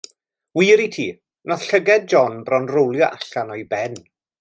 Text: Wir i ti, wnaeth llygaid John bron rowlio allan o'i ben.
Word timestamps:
Wir 0.59 0.81
i 0.85 0.87
ti, 0.95 1.05
wnaeth 1.47 1.67
llygaid 1.73 2.09
John 2.15 2.41
bron 2.49 2.69
rowlio 2.75 3.15
allan 3.23 3.57
o'i 3.59 3.67
ben. 3.77 4.05